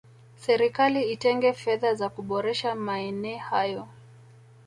serikali 0.35 1.01
itenge 1.13 1.49
fedha 1.63 1.93
za 1.95 2.09
kuboresha 2.09 2.75
maene 2.75 3.37
hayo 3.37 3.87